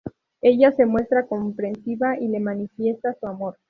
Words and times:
Ella 0.41 0.71
se 0.71 0.87
muestra 0.87 1.27
comprensiva 1.27 2.17
y 2.19 2.27
le 2.27 2.39
manifiesta 2.39 3.13
su 3.19 3.27
amor. 3.27 3.55